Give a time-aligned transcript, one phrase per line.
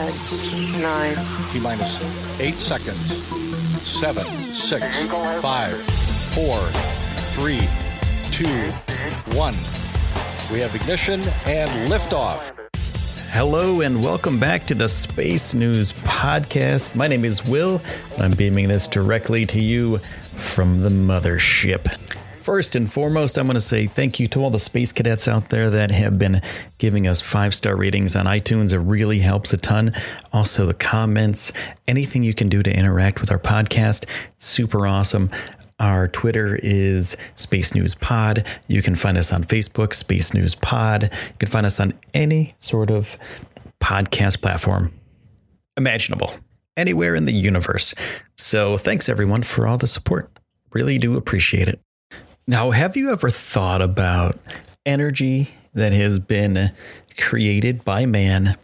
[0.00, 1.14] Nine.
[1.52, 3.22] T minus eight seconds.
[3.86, 4.82] Seven, six,
[5.42, 5.76] five,
[6.32, 6.56] four,
[7.34, 7.68] three,
[8.32, 8.70] two,
[9.36, 9.52] one.
[10.50, 12.50] We have ignition and liftoff.
[13.28, 16.94] Hello and welcome back to the Space News Podcast.
[16.94, 17.82] My name is Will,
[18.14, 21.94] and I'm beaming this directly to you from the mothership.
[22.50, 25.50] First and foremost, I'm going to say thank you to all the space cadets out
[25.50, 26.42] there that have been
[26.78, 28.72] giving us five star ratings on iTunes.
[28.72, 29.92] It really helps a ton.
[30.32, 31.52] Also, the comments,
[31.86, 34.04] anything you can do to interact with our podcast,
[34.36, 35.30] super awesome.
[35.78, 38.44] Our Twitter is Space News Pod.
[38.66, 41.04] You can find us on Facebook, Space News Pod.
[41.04, 43.16] You can find us on any sort of
[43.80, 44.92] podcast platform
[45.76, 46.34] imaginable,
[46.76, 47.94] anywhere in the universe.
[48.36, 50.28] So, thanks everyone for all the support.
[50.72, 51.80] Really do appreciate it.
[52.50, 54.36] Now, have you ever thought about
[54.84, 56.72] energy that has been
[57.16, 58.58] created by man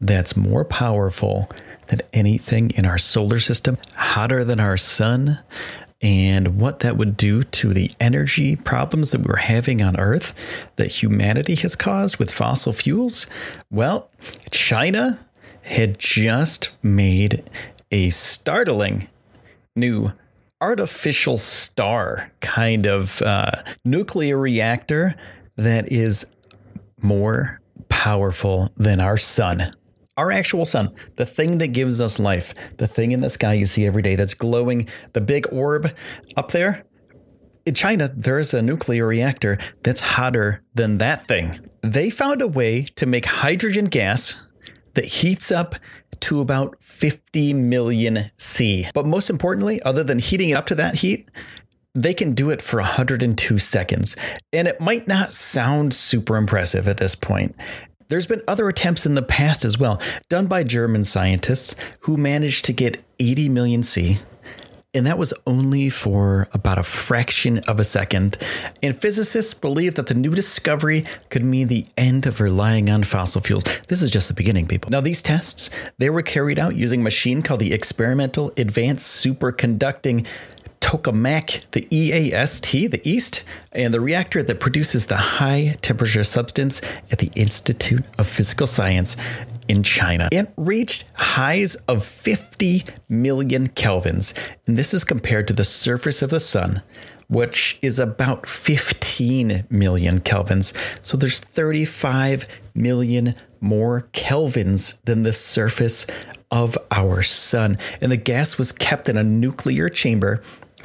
[0.00, 1.50] that's more powerful
[1.88, 5.38] than anything in our solar system, hotter than our sun,
[6.00, 10.32] and what that would do to the energy problems that we're having on Earth
[10.76, 13.26] that humanity has caused with fossil fuels?
[13.70, 14.08] Well,
[14.50, 15.26] China
[15.60, 17.42] had just made
[17.92, 19.08] a startling
[19.74, 20.12] new
[20.60, 23.50] artificial star kind of uh,
[23.84, 25.14] nuclear reactor
[25.56, 26.32] that is
[27.00, 29.72] more powerful than our sun.
[30.16, 33.66] Our actual sun, the thing that gives us life, the thing in the sky you
[33.66, 35.94] see every day that's glowing, the big orb
[36.36, 36.84] up there.
[37.66, 41.58] In China, there's a nuclear reactor that's hotter than that thing.
[41.82, 44.40] They found a way to make hydrogen gas
[44.94, 45.74] that heats up
[46.20, 48.86] to about 50 million C.
[48.94, 51.28] But most importantly, other than heating it up to that heat,
[51.94, 54.16] they can do it for 102 seconds.
[54.52, 57.56] And it might not sound super impressive at this point.
[58.08, 62.64] There's been other attempts in the past as well, done by German scientists who managed
[62.66, 64.18] to get 80 million C,
[64.96, 68.38] and that was only for about a fraction of a second.
[68.82, 73.42] And physicists believe that the new discovery could mean the end of relying on fossil
[73.42, 73.64] fuels.
[73.88, 74.90] This is just the beginning, people.
[74.90, 75.68] Now, these tests,
[75.98, 80.26] they were carried out using a machine called the Experimental Advanced Superconducting
[80.80, 83.42] tokamak, the EAST, the East,
[83.72, 86.80] and the reactor that produces the high temperature substance
[87.10, 89.16] at the Institute of Physical Science
[89.68, 90.28] in China.
[90.32, 96.30] It reached highs of 50 million kelvins, and this is compared to the surface of
[96.30, 96.82] the sun,
[97.28, 100.76] which is about 15 million kelvins.
[101.04, 106.06] So there's 35 million more kelvins than the surface
[106.50, 107.78] of our sun.
[108.00, 110.42] And the gas was kept in a nuclear chamber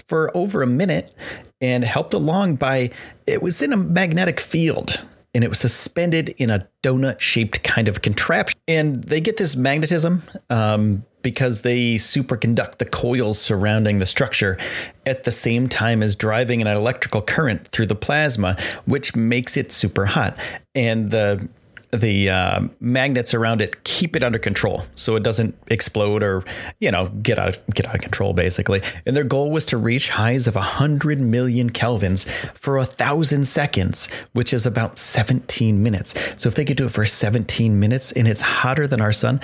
[0.07, 1.15] for over a minute
[1.59, 2.89] and helped along by
[3.27, 7.87] it was in a magnetic field and it was suspended in a donut shaped kind
[7.87, 8.59] of contraption.
[8.67, 14.57] And they get this magnetism um, because they superconduct the coils surrounding the structure
[15.05, 19.71] at the same time as driving an electrical current through the plasma, which makes it
[19.71, 20.37] super hot.
[20.75, 21.47] And the
[21.91, 26.43] the uh, magnets around it keep it under control so it doesn't explode or
[26.79, 28.81] you know get out get out of control basically.
[29.05, 32.27] And their goal was to reach highs of 100 million kelvins
[32.57, 36.13] for a thousand seconds which is about 17 minutes.
[36.41, 39.41] So if they could do it for 17 minutes and it's hotter than our sun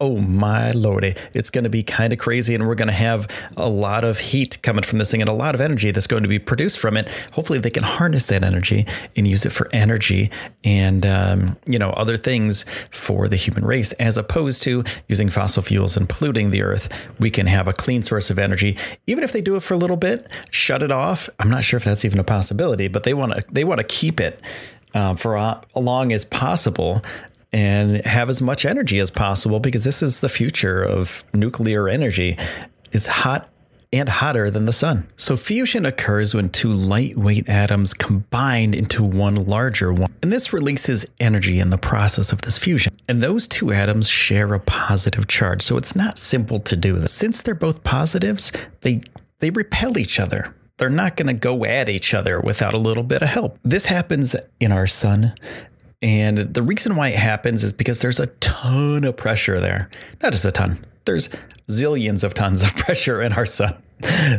[0.00, 3.26] Oh my lordy, it's going to be kind of crazy, and we're going to have
[3.56, 6.22] a lot of heat coming from this thing and a lot of energy that's going
[6.22, 7.08] to be produced from it.
[7.32, 8.86] Hopefully, they can harness that energy
[9.16, 10.30] and use it for energy
[10.62, 15.64] and um, you know other things for the human race, as opposed to using fossil
[15.64, 17.08] fuels and polluting the earth.
[17.18, 18.76] We can have a clean source of energy,
[19.08, 21.28] even if they do it for a little bit, shut it off.
[21.40, 23.84] I'm not sure if that's even a possibility, but they want to they want to
[23.84, 24.40] keep it
[24.94, 27.02] uh, for as long as possible
[27.52, 32.36] and have as much energy as possible because this is the future of nuclear energy.
[32.92, 33.48] It's hot
[33.92, 35.06] and hotter than the sun.
[35.16, 40.12] So fusion occurs when two lightweight atoms combine into one larger one.
[40.22, 42.92] And this releases energy in the process of this fusion.
[43.08, 45.62] And those two atoms share a positive charge.
[45.62, 47.14] So it's not simple to do this.
[47.14, 48.52] Since they're both positives,
[48.82, 49.00] they
[49.40, 50.54] they repel each other.
[50.78, 53.58] They're not going to go at each other without a little bit of help.
[53.64, 55.34] This happens in our sun.
[56.00, 59.90] And the reason why it happens is because there's a ton of pressure there.
[60.22, 61.28] Not just a ton, there's
[61.68, 63.76] zillions of tons of pressure in our sun.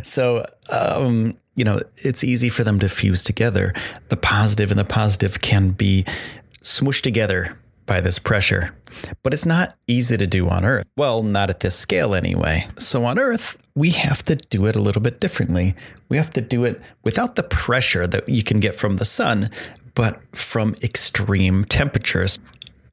[0.04, 3.74] So, um, you know, it's easy for them to fuse together.
[4.08, 6.06] The positive and the positive can be
[6.62, 8.74] smushed together by this pressure.
[9.24, 10.86] But it's not easy to do on Earth.
[10.96, 12.68] Well, not at this scale anyway.
[12.78, 15.76] So on Earth, we have to do it a little bit differently.
[16.10, 19.50] We have to do it without the pressure that you can get from the sun,
[20.00, 22.40] but from extreme temperatures.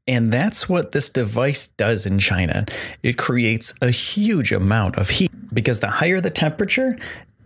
[0.08, 2.66] And that's what this device does in China.
[3.04, 6.98] It creates a huge amount of heat because the higher the temperature,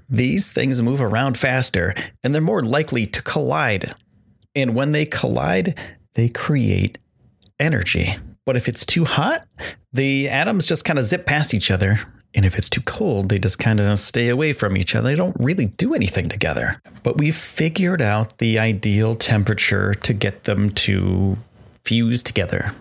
[0.09, 3.93] these things move around faster and they're more likely to collide.
[4.55, 5.79] And when they collide,
[6.15, 6.97] they create
[7.59, 8.17] energy.
[8.47, 9.47] But if it's too hot,
[9.93, 12.01] the atoms just kind of zip past each other.
[12.35, 15.09] And if it's too cold, they just kind of stay away from each other.
[15.09, 16.81] They don't really do anything together.
[17.03, 21.37] But we've figured out the ideal temperature to get them to
[21.83, 22.73] fuse together,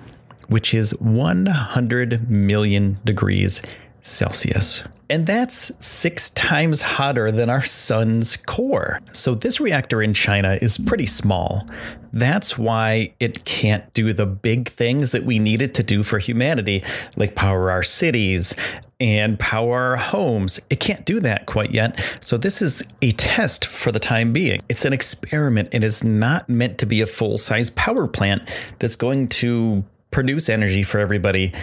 [0.48, 3.62] which is 100 million degrees
[4.02, 4.84] Celsius.
[5.10, 9.00] And that's six times hotter than our sun's core.
[9.12, 11.68] So, this reactor in China is pretty small.
[12.14, 16.20] That's why it can't do the big things that we need it to do for
[16.20, 16.84] humanity,
[17.18, 18.54] like power our cities
[19.00, 20.60] and power homes.
[20.70, 22.00] It can't do that quite yet.
[22.22, 24.62] So, this is a test for the time being.
[24.70, 25.70] It's an experiment.
[25.72, 28.44] It is not meant to be a full size power plant
[28.80, 31.54] that's going to produce energy for everybody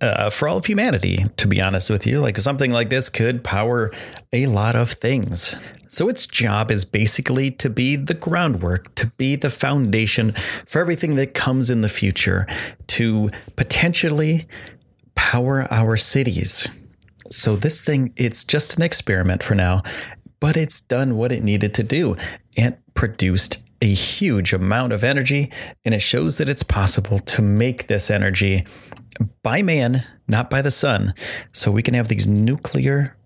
[0.00, 2.20] uh, for all of humanity, to be honest with you.
[2.20, 3.90] Like something like this could power
[4.32, 5.54] a lot of things.
[5.88, 10.32] So its job is basically to be the groundwork, to be the foundation
[10.66, 12.46] for everything that comes in the future,
[12.88, 14.46] to potentially
[15.14, 16.68] power our cities.
[17.26, 19.82] So this thing, it's just an experiment for now,
[20.40, 22.16] but it's done what it needed to do
[22.56, 25.50] and produced a huge amount of energy.
[25.84, 28.66] And it shows that it's possible to make this energy
[29.42, 31.14] by man, not by the sun.
[31.52, 33.16] So we can have these nuclear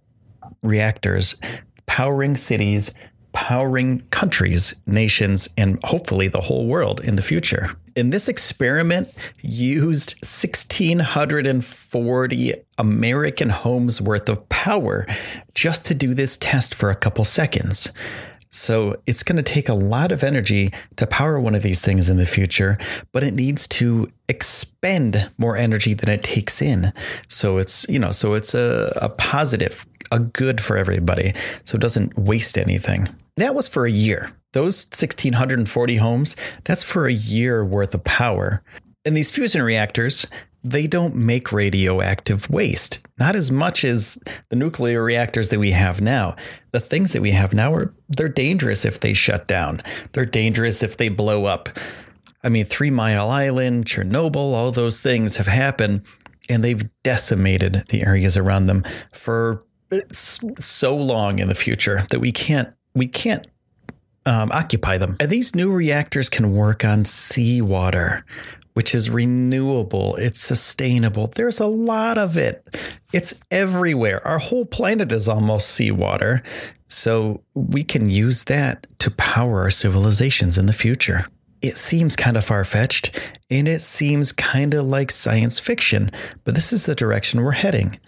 [0.62, 1.40] reactors
[1.86, 2.94] powering cities,
[3.38, 7.70] powering countries, nations, and hopefully the whole world in the future.
[7.94, 15.06] And this experiment used 1,640 American homes worth of power
[15.54, 17.92] just to do this test for a couple seconds.
[18.50, 22.08] So it's going to take a lot of energy to power one of these things
[22.08, 22.76] in the future,
[23.12, 26.92] but it needs to expend more energy than it takes in.
[27.28, 31.34] So it's, you know, so it's a, a positive, a good for everybody.
[31.62, 33.08] So it doesn't waste anything.
[33.38, 34.32] That was for a year.
[34.52, 38.64] Those 1,640 homes, that's for a year worth of power.
[39.04, 40.26] And these fusion reactors,
[40.64, 44.18] they don't make radioactive waste, not as much as
[44.48, 46.34] the nuclear reactors that we have now.
[46.72, 49.82] The things that we have now are they're dangerous if they shut down.
[50.12, 51.68] They're dangerous if they blow up.
[52.42, 56.02] I mean, Three Mile Island, Chernobyl, all those things have happened
[56.48, 58.82] and they've decimated the areas around them
[59.12, 59.64] for
[60.18, 63.46] so long in the future that we can't we can't
[64.26, 65.16] um, occupy them.
[65.24, 68.24] These new reactors can work on seawater,
[68.74, 71.28] which is renewable, it's sustainable.
[71.28, 72.76] There's a lot of it.
[73.12, 74.24] It's everywhere.
[74.26, 76.42] Our whole planet is almost seawater.
[76.88, 81.26] So we can use that to power our civilizations in the future.
[81.60, 86.10] It seems kind of far fetched and it seems kind of like science fiction,
[86.44, 87.98] but this is the direction we're heading.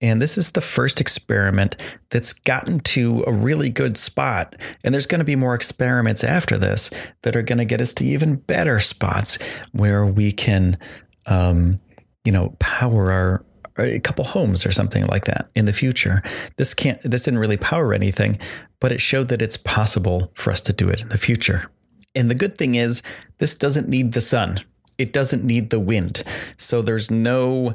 [0.00, 1.76] And this is the first experiment
[2.10, 4.54] that's gotten to a really good spot.
[4.84, 6.90] And there's going to be more experiments after this
[7.22, 9.38] that are going to get us to even better spots
[9.72, 10.78] where we can,
[11.26, 11.80] um,
[12.24, 13.44] you know, power our
[13.78, 16.22] a couple homes or something like that in the future.
[16.56, 18.36] This can't this didn't really power anything,
[18.80, 21.70] but it showed that it's possible for us to do it in the future.
[22.14, 23.02] And the good thing is
[23.38, 24.60] this doesn't need the sun.
[24.98, 26.24] It doesn't need the wind.
[26.56, 27.74] So there's no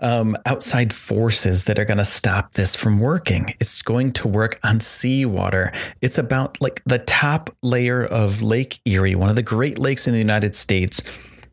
[0.00, 3.50] um, outside forces that are going to stop this from working.
[3.60, 5.72] It's going to work on seawater.
[6.00, 10.12] It's about like the top layer of Lake Erie, one of the great lakes in
[10.12, 11.02] the United States.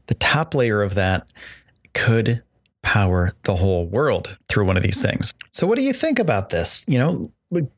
[0.07, 1.31] The top layer of that
[1.93, 2.43] could
[2.83, 5.33] power the whole world through one of these things.
[5.51, 6.83] So, what do you think about this?
[6.87, 7.31] You know,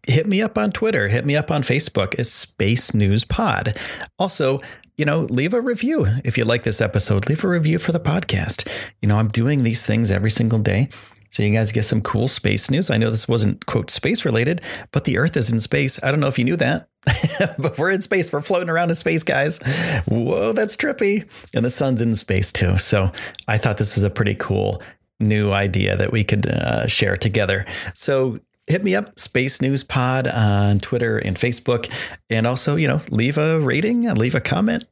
[0.05, 2.15] hit me up on Twitter, hit me up on Facebook.
[2.17, 3.77] It's Space News Pod.
[4.19, 4.59] Also,
[4.97, 7.29] you know, leave a review if you like this episode.
[7.29, 8.67] Leave a review for the podcast.
[9.01, 10.89] You know, I'm doing these things every single day.
[11.29, 12.89] So you guys get some cool space news.
[12.89, 14.61] I know this wasn't quote space related,
[14.91, 16.01] but the Earth is in space.
[16.01, 16.89] I don't know if you knew that,
[17.59, 18.31] but we're in space.
[18.31, 19.59] We're floating around in space, guys.
[20.07, 21.27] Whoa, that's trippy.
[21.53, 22.77] And the sun's in space too.
[22.77, 23.11] So
[23.47, 24.81] I thought this was a pretty cool
[25.19, 27.65] new idea that we could uh, share together.
[27.93, 31.91] So hit me up, Space News Pod on Twitter and Facebook.
[32.29, 34.85] And also, you know, leave a rating, leave a comment.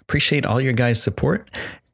[0.00, 1.50] Appreciate all your guys' support.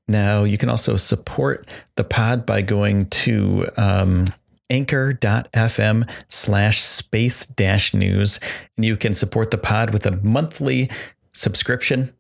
[0.09, 1.67] Now, you can also support
[1.97, 4.27] the pod by going to um,
[4.71, 8.41] anchor.fm slash space dash news.
[8.77, 10.91] And you can support the pod with a monthly
[11.35, 12.13] subscription.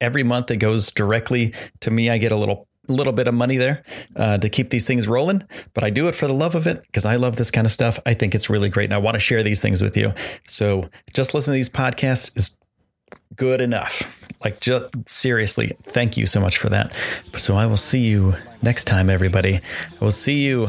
[0.00, 2.10] Every month it goes directly to me.
[2.10, 3.82] I get a little little bit of money there
[4.16, 5.42] uh, to keep these things rolling,
[5.74, 7.70] but I do it for the love of it because I love this kind of
[7.70, 7.98] stuff.
[8.06, 10.12] I think it's really great, and I want to share these things with you.
[10.48, 12.56] So just listen to these podcasts is
[13.36, 14.02] good enough.
[14.44, 16.94] Like, just seriously, thank you so much for that.
[17.36, 19.56] So I will see you next time, everybody.
[19.56, 20.68] I will see you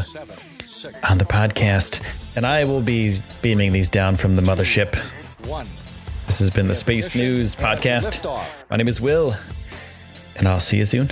[1.07, 4.91] on the podcast, and I will be beaming these down from the mothership.
[6.25, 8.23] This has been the Space News Podcast.
[8.69, 9.35] My name is Will,
[10.37, 11.11] and I'll see you soon.